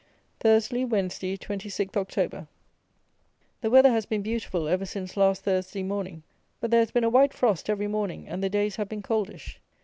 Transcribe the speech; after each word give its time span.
Thursley, 0.39 0.83
Wednesday, 0.83 1.37
26th 1.37 1.91
Oct. 1.91 2.47
The 3.61 3.69
weather 3.69 3.91
has 3.91 4.07
been 4.07 4.23
beautiful 4.23 4.67
ever 4.67 4.83
since 4.83 5.15
last 5.15 5.43
Thursday 5.43 5.83
morning; 5.83 6.23
but 6.59 6.71
there 6.71 6.79
has 6.79 6.89
been 6.89 7.03
a 7.03 7.07
white 7.11 7.35
frost 7.35 7.69
every 7.69 7.85
morning, 7.87 8.27
and 8.27 8.41
the 8.43 8.49
days 8.49 8.77
have 8.77 8.89
been 8.89 9.03
coldish. 9.03 9.59